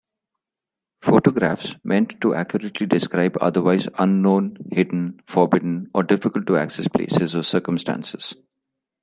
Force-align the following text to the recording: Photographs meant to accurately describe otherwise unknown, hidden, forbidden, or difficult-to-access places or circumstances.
Photographs 1.03 1.75
meant 1.83 2.19
to 2.21 2.33
accurately 2.33 2.87
describe 2.87 3.37
otherwise 3.39 3.87
unknown, 3.99 4.57
hidden, 4.71 5.21
forbidden, 5.27 5.91
or 5.93 6.01
difficult-to-access 6.01 6.87
places 6.87 7.35
or 7.35 7.43
circumstances. 7.43 8.33